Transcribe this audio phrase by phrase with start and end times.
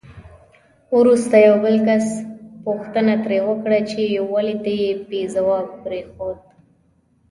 [0.97, 2.05] وروسته یو بل کس
[2.65, 3.99] پوښتنه ترې وکړه چې
[4.33, 6.37] ولې دې بې ځوابه پرېښود؟